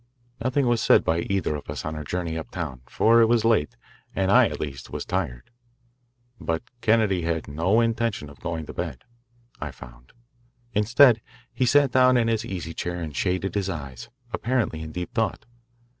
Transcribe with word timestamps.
Nothing 0.43 0.65
was 0.65 0.81
said 0.81 1.03
by 1.03 1.19
either 1.19 1.55
of 1.55 1.69
us 1.69 1.85
on 1.85 1.95
our 1.95 2.03
journey 2.03 2.35
uptown, 2.35 2.81
for 2.87 3.21
it 3.21 3.27
was 3.27 3.45
late 3.45 3.75
and 4.15 4.31
I, 4.31 4.47
at 4.49 4.59
least, 4.59 4.89
was 4.89 5.05
tired. 5.05 5.51
But 6.39 6.63
Kennedy 6.81 7.21
had 7.21 7.47
no 7.47 7.81
intention 7.81 8.27
of 8.27 8.39
going 8.39 8.65
to 8.65 8.73
bed, 8.73 9.03
I 9.59 9.69
found. 9.69 10.13
Instead, 10.73 11.21
he 11.53 11.67
sat 11.67 11.91
down 11.91 12.17
in 12.17 12.29
his 12.29 12.43
easy 12.43 12.73
chair 12.73 12.99
and 12.99 13.15
shaded 13.15 13.53
his 13.53 13.69
eyes, 13.69 14.09
apparently 14.33 14.81
in 14.81 14.91
deep 14.91 15.13
thought. 15.13 15.45